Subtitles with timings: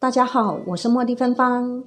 [0.00, 1.82] 大家好，我是茉莉芬芳。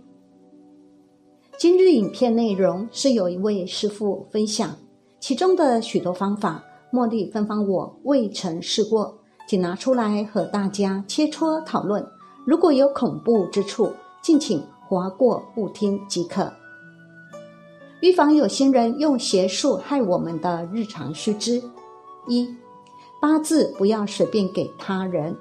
[1.58, 4.75] 今日影片内容是有一位师傅分享
[5.21, 6.61] 其中的许多方法，
[6.92, 12.05] 茉莉芬芳我未曾试过，仅拿出来和大家切磋讨论。
[12.45, 16.52] 如果有恐怖之处，敬请划过不听即可。
[18.02, 21.64] 预防有心人用邪术害我们的日常须知：
[22.28, 22.54] 一、
[23.21, 25.34] 八字不要随便给他人；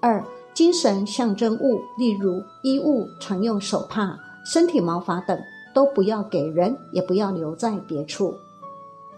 [0.00, 0.24] 二、
[0.54, 5.36] 精神象征物，例如衣物、常用手帕、身体毛发等，
[5.74, 8.32] 都不要给人，也不要留在别处。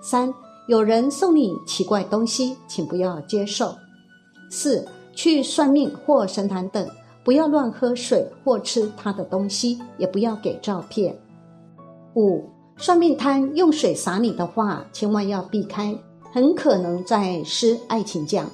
[0.01, 0.33] 三、
[0.67, 3.75] 有人送你奇怪东西，请不要接受。
[4.51, 4.83] 四、
[5.15, 6.89] 去算命或神坛等，
[7.23, 11.15] 不要乱喝水或吃他的东西，也不要给照片。
[12.15, 12.49] 五、
[12.79, 15.95] 算命摊用水洒你的话，千万要避开，
[16.33, 18.49] 很可能在施爱情降。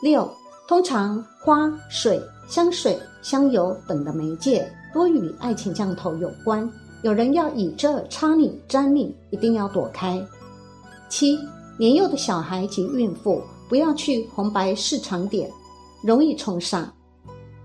[0.00, 0.30] 六。
[0.66, 6.68] 通常花、水、香水、香油等的媒介多与爱情降头有关，
[7.02, 10.24] 有人要以这插你、粘你，一定要躲开。
[11.10, 11.38] 七，
[11.78, 15.50] 年幼的小孩及孕妇不要去红白市场点，
[16.02, 16.86] 容易冲煞。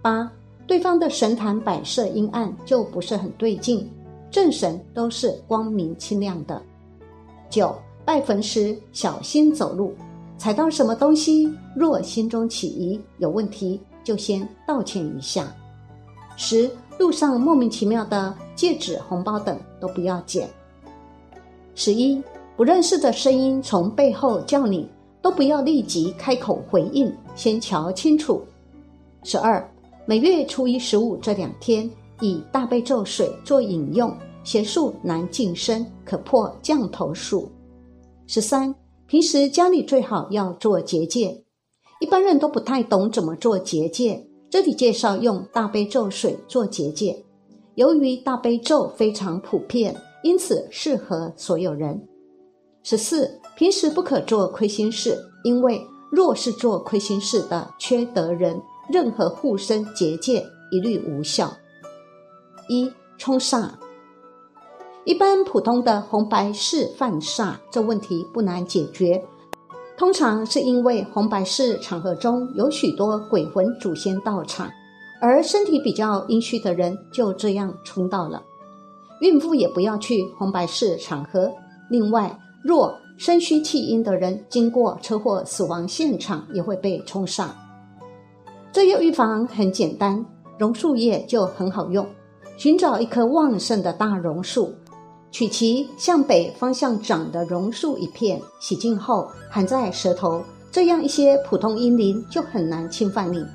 [0.01, 0.29] 八，
[0.67, 3.89] 对方的神坛摆设阴暗就不是很对劲，
[4.29, 6.61] 正神都是光明清亮的。
[7.49, 9.95] 九，拜坟时小心走路。
[10.39, 15.53] 踩到什么东西，若心中起疑有问题，就先道歉一下。
[16.37, 20.49] 十路上莫名其妙的戒指、红包等都不要捡。
[21.75, 22.23] 十一
[22.55, 24.87] 不认识的声音从背后叫你，
[25.21, 28.41] 都不要立即开口回应，先瞧清楚。
[29.23, 29.69] 十二
[30.05, 31.89] 每月初一、十五这两天
[32.21, 37.51] 以大悲咒水做饮用，邪术难近身，可破降头术。
[38.25, 38.73] 十三。
[39.09, 41.43] 平时家里最好要做结界，
[41.99, 44.23] 一般人都不太懂怎么做结界。
[44.51, 47.25] 这里介绍用大悲咒水做结界。
[47.73, 52.07] 由于大悲咒非常普遍，因此适合所有人。
[52.83, 55.81] 十四，平时不可做亏心事，因为
[56.11, 58.61] 若是做亏心事的缺德人，
[58.93, 61.51] 任何护身结界一律无效。
[62.69, 63.71] 一冲煞。
[65.09, 69.19] 一般普通的红白事犯煞，这问题不难解决。
[69.97, 74.69] 通常是因为红白事场合中有许多鬼魂祖先到场，
[75.19, 78.39] 而身体比较阴虚的人就这样冲到了。
[79.21, 81.51] 孕妇也不要去红白事场合。
[81.89, 87.47] 另外，若身虚气阴的人经过车祸死亡现场，也会被冲煞。
[88.71, 90.23] 这要预防很简单，
[90.59, 92.05] 榕树叶就很好用，
[92.57, 94.71] 寻找一棵旺盛的大榕树。
[95.31, 103.45] 取其向北方向长的榕树一片，洗净后含在舌头，这样一些普通阴灵就很难侵犯你。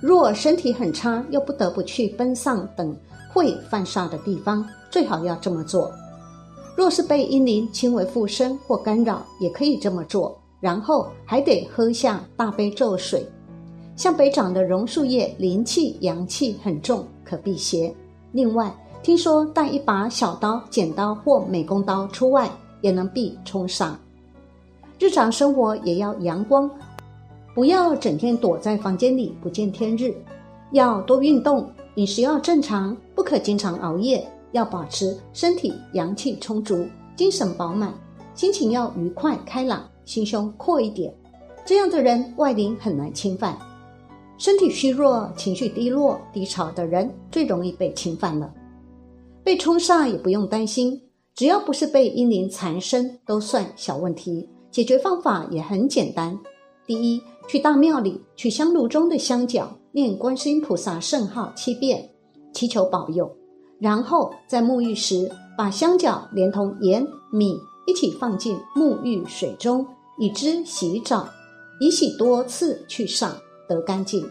[0.00, 2.94] 若身体很差，又不得不去奔丧等
[3.32, 5.90] 会犯煞的地方，最好要这么做。
[6.76, 13.26] 若是被阴灵轻微附身或干扰，也可以这么做，然后还得喝下大悲咒水。
[13.96, 17.94] 向北长的榕树叶灵气阳气很重，可辟邪。
[18.32, 18.70] 另外。
[19.06, 22.50] 听说带一把小刀、剪刀或美工刀出外，
[22.80, 23.92] 也能避冲煞。
[24.98, 26.68] 日常生活也要阳光，
[27.54, 30.12] 不要整天躲在房间里不见天日。
[30.72, 34.26] 要多运动，饮食要正常，不可经常熬夜。
[34.50, 36.84] 要保持身体阳气充足，
[37.14, 37.94] 精神饱满，
[38.34, 41.14] 心情要愉快开朗，心胸阔一点。
[41.64, 43.56] 这样的人外灵很难侵犯。
[44.36, 48.52] 身体虚弱、情绪低落、低潮的人最容易被侵犯了。
[49.46, 51.00] 被冲煞也不用担心，
[51.32, 54.48] 只要不是被阴灵缠身，都算小问题。
[54.72, 56.36] 解决方法也很简单：
[56.84, 62.10] 第一，去大庙里取香炉中的香角，念观世音菩萨圣号七遍，
[62.52, 63.30] 祈求保佑。
[63.78, 67.56] 然后在沐浴时，把香角连同盐、米
[67.86, 69.86] 一起放进沐浴水中，
[70.18, 71.28] 以之洗澡，
[71.78, 73.30] 以洗多次去煞
[73.68, 74.28] 得干净。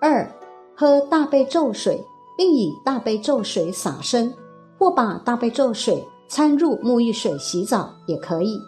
[0.00, 0.26] 二，
[0.74, 2.02] 喝大悲咒水。
[2.38, 4.32] 并以大悲咒水洒身，
[4.78, 8.60] 或把大悲咒水掺入沐浴水洗澡也可以。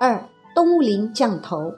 [0.00, 1.70] 二、动物灵降头，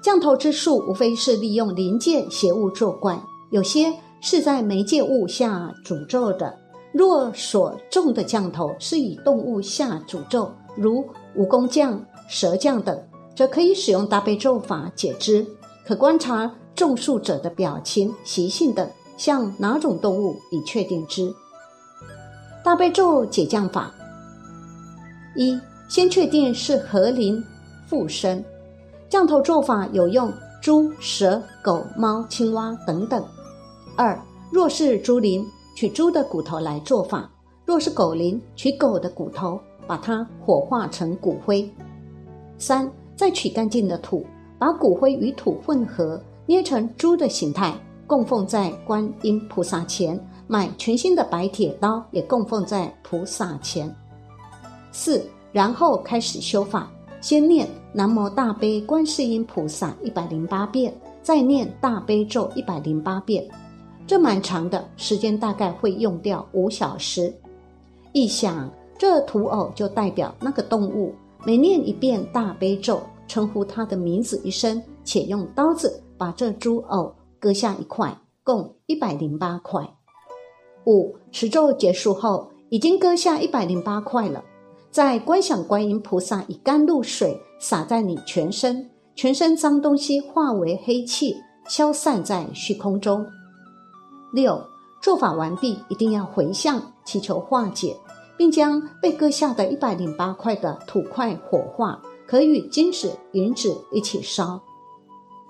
[0.00, 3.92] 降头之术无非是利用灵界邪物作怪，有些
[4.22, 6.58] 是在媒介物下诅咒的。
[6.94, 11.04] 若所中的降头是以动物下诅咒，如
[11.36, 12.98] 蜈蚣降、蛇降等，
[13.36, 15.46] 则可以使用大悲咒法解之。
[15.86, 18.88] 可观察中术者的表情、习性等。
[19.16, 21.32] 像哪种动物以确定之？
[22.64, 23.92] 大悲咒解降法：
[25.36, 25.58] 一、
[25.88, 27.42] 先确定是何灵
[27.86, 28.44] 附身。
[29.08, 33.24] 降头做法有用猪、蛇、狗、猫、青蛙等等。
[33.96, 34.18] 二，
[34.50, 35.46] 若是猪灵，
[35.76, 37.28] 取猪的骨头来做法；
[37.64, 41.70] 若是狗灵，取狗的骨头，把它火化成骨灰。
[42.58, 44.24] 三，再取干净的土，
[44.58, 47.74] 把骨灰与土混合，捏成猪的形态，
[48.06, 50.18] 供奉在观音菩萨前。
[50.46, 53.90] 买全新的白铁刀，也供奉在菩萨前。
[54.92, 56.90] 四，然后开始修法，
[57.22, 60.92] 先念南无大悲观世音菩萨一百零八遍，
[61.22, 63.42] 再念大悲咒一百零八遍。
[64.06, 67.34] 这蛮长的时间，大概会用掉五小时。
[68.12, 77.10] 一想，这土偶就代表那个动物，每念一遍大悲咒，称呼它的名字一声，且用刀子把这猪偶
[77.44, 79.86] 割下一块，共一百零八块。
[80.86, 84.42] 五持咒结束后，已经割下一百零八块了。
[84.90, 91.36] 在观想观音菩萨以甘露水洒在你全身，全身脏东西化为黑气，
[91.68, 93.26] 消散在虚空中。
[94.32, 94.58] 六
[95.02, 97.94] 做法完毕，一定要回向祈求化解，
[98.38, 104.58] 并将被割下的一百零八块的土块火化，可与金纸、银纸一起烧。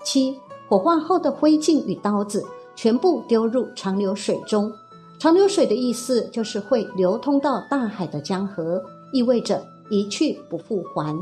[0.03, 2.43] 七火化后的灰烬与刀子
[2.75, 4.71] 全部丢入长流水中。
[5.17, 8.83] 长流水的意思就是会流通到大海的江河，
[9.13, 11.17] 意味着一去不复还。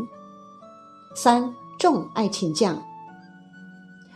[1.16, 2.82] 三重爱情酱，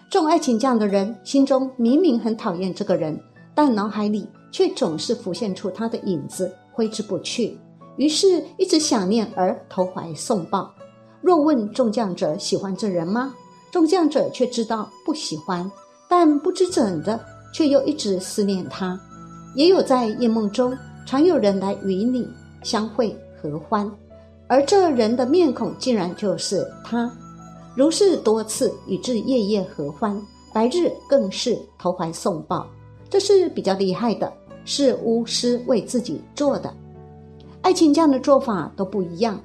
[0.10, 3.22] 重爱情酱的人心中明明很讨厌这个人，
[3.54, 7.56] 但脑海里却总是浮现出他的影子，挥之不去，
[7.98, 10.74] 于是一直想念而投怀送抱。
[11.22, 13.36] 若问众将者喜欢这人吗？
[13.78, 15.72] 众将者却知道不喜欢，
[16.10, 17.20] 但不知怎的，
[17.54, 19.00] 却又一直思念他。
[19.54, 20.76] 也有在夜梦中，
[21.06, 22.28] 常有人来与你
[22.64, 23.88] 相会合欢，
[24.48, 27.08] 而这人的面孔竟然就是他，
[27.76, 30.20] 如是多次，以致夜夜合欢，
[30.52, 32.66] 白日更是投怀送抱。
[33.12, 34.34] 这是比较厉害的，
[34.66, 36.74] 是巫师为自己做的。
[37.62, 39.40] 爱情这样的做法都不一样。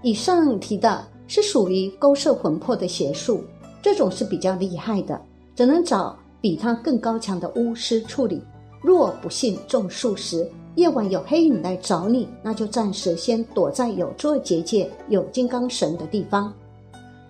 [0.00, 3.42] 以上提的是属于勾摄魂魄的邪术，
[3.80, 5.18] 这种是比较厉害的，
[5.56, 8.42] 只能找比他更高强的巫师处理。
[8.82, 16.52] 若不幸中术时，夜晚有黑影来找你，那就暂时先躲在有做结界、有金刚神的地方。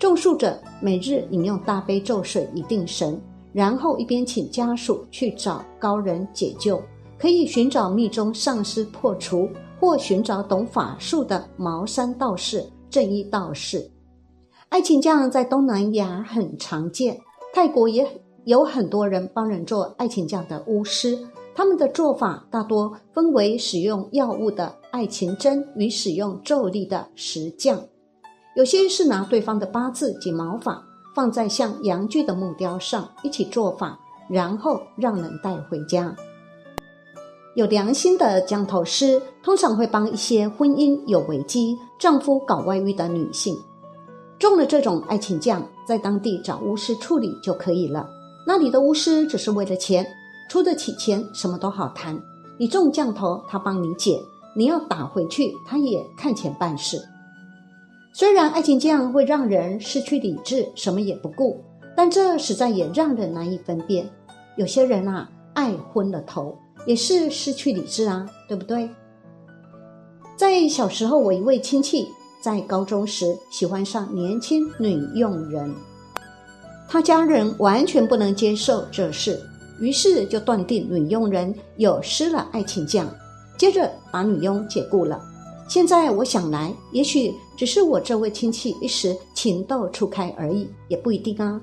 [0.00, 3.16] 中术者每日饮用大悲咒水以定神，
[3.52, 6.82] 然后一边请家属去找高人解救，
[7.20, 9.48] 可以寻找密宗上师破除，
[9.78, 13.88] 或寻找懂法术的茅山道士、正一道士。
[14.72, 17.20] 爱情匠在东南亚很常见，
[17.52, 18.08] 泰国也
[18.44, 21.18] 有很多人帮人做爱情匠的巫师。
[21.54, 27.78] 他们的做法大多分为使用药物的爱情针与使用咒力的石匠，
[28.56, 30.82] 有些是拿对方的八字及毛发
[31.14, 36.16] 放在像阳具的木雕上一起做法，然后让人带回家。
[37.56, 43.54] 有良心的降头师通常会帮一些婚姻有危机、丈夫搞外遇的女性，
[44.42, 48.10] 中了这种爱情降，在当地找巫师处理就可以了。
[48.44, 50.04] 那里的巫师只是为了钱。
[50.48, 52.20] 出得起钱，什么都好谈。
[52.58, 54.16] 你中降头，他帮你解；
[54.56, 57.00] 你要打回去，他也看钱办事。
[58.12, 61.62] 虽然爱情这样会让人失去理智，什么也不顾，
[61.96, 64.10] 但这实在也让人难以分辨。
[64.56, 68.90] 有些人啊，爱昏了头，也是失去理智啊，对不对？
[70.36, 72.08] 在小时候，我一位亲戚
[72.42, 75.72] 在高中时喜欢上年轻女佣人，
[76.88, 79.40] 他家人完全不能接受这事。
[79.78, 83.08] 于是就断定女佣人有失了爱情将，
[83.56, 85.22] 接着把女佣解雇了。
[85.68, 91.60] 现在我想来，也许只是我这位亲戚一时情窦初开而已，也不一定啊。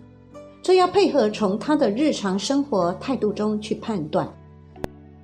[0.64, 4.30] 这要配合从他的日常生活态度中去判断。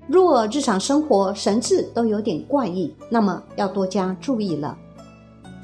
[0.06, 4.78] 若日常生活神志都有点怪异，那么要多加注意了。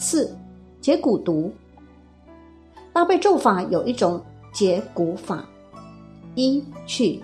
[0.01, 0.35] 四
[0.81, 1.53] 解蛊毒，
[2.91, 4.19] 搭配咒法有一种
[4.51, 5.45] 解蛊法。
[6.33, 7.21] 一取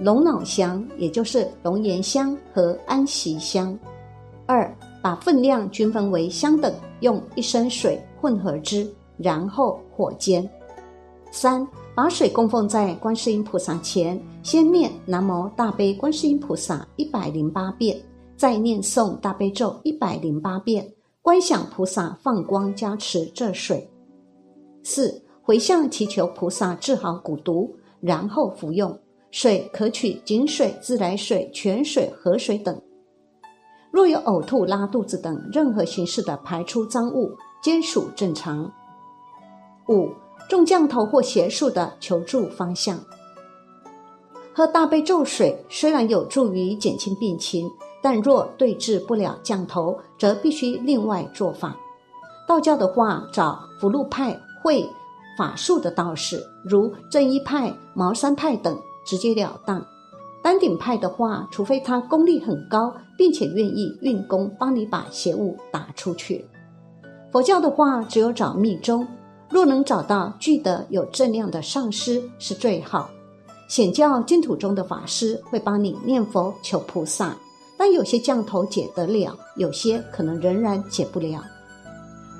[0.00, 3.72] 龙脑香，也就是龙涎香和安息香；
[4.46, 4.68] 二
[5.00, 8.84] 把分量均分为相等，用一升水混合之，
[9.16, 10.42] 然后火煎；
[11.30, 17.96] 三把水供奉在观世音菩萨前，先念南无大悲观世音菩萨一百零八遍，
[18.36, 20.84] 再念诵大悲咒一百零八遍，
[21.22, 23.88] 观想菩萨放光加持这水；
[24.82, 27.74] 四回向祈求菩萨治好蛊毒。
[28.00, 28.96] 然后服用
[29.32, 32.80] 水，可取井水、自来水、泉水、河水等。
[33.90, 38.72] 若有呕吐、拉肚子等任何形式的排出脏物，皆属正常。
[39.88, 40.10] 五
[40.48, 43.00] 众降头或邪术的求助方向。
[44.54, 47.68] 喝大悲咒水虽然有助于减轻病情，
[48.02, 51.76] 但若对治不了降头，则必须另外做法。
[52.46, 54.88] 道教的话，找福禄派会
[55.36, 59.84] 法术的道士，如正一派、茅山派等，直截了当。
[60.42, 66.44] 丹顶派的话，除非他功力很高，并且愿意运功帮你把邪物打出去。
[67.30, 69.06] 佛教的话，只有找密宗，
[69.50, 73.10] 若能找到具德有正量的上师是最好。
[73.68, 77.36] 显教净土中的法师会帮你念佛求菩萨，
[77.78, 81.42] 但有些降头解得了，有些可能仍然解不了。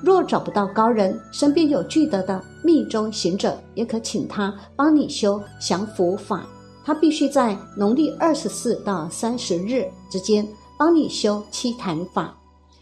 [0.02, 6.44] 若找不到高人，身边有具德的密宗行者，也可请他帮你修降伏法。
[6.84, 10.46] 他必须在农历二十四到三十日之间
[10.78, 12.34] 帮你修七坛法，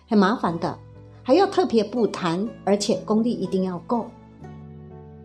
[0.08, 0.78] 很麻烦的，
[1.22, 4.06] 还要特别布坛，而且功力一定要够。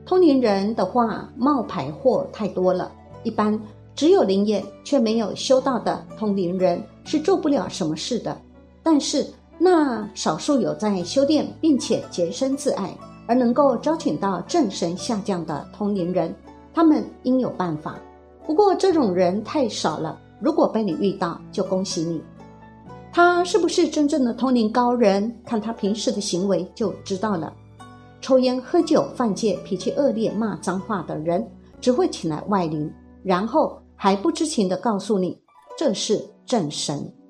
[0.04, 2.92] 通灵人的话冒牌货太多了，
[3.24, 3.60] 一般
[3.96, 8.36] 只有灵验却没有修道的通灵人是做不了什么事的。
[8.84, 9.26] 但是
[9.60, 12.96] 那少数有在修炼并且洁身自爱
[13.28, 16.34] 而能够招请到正神下降的通灵人，
[16.74, 18.00] 他们应有办法。
[18.46, 22.22] 不过这种人太少了，如果被你遇到，就恭喜你。
[23.14, 25.34] 他是不是真正的通灵高人？
[25.46, 27.54] 看他平时的行为就知道了。
[28.20, 31.46] 抽烟、喝酒、犯戒、脾气恶劣、骂脏话的人，
[31.80, 32.92] 只会请来外灵，
[33.24, 35.40] 然后还不知情的告诉你
[35.78, 37.21] 这是正神。